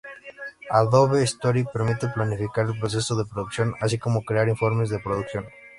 Adobe 0.81 1.21
Story 1.33 1.63
Permite 1.63 2.07
planificar 2.07 2.65
el 2.65 2.79
proceso 2.79 3.15
de 3.15 3.23
producción, 3.25 3.75
así 3.81 3.99
como 3.99 4.25
crear 4.25 4.49
informes 4.49 4.89
de 4.89 4.97
producción. 4.97 5.45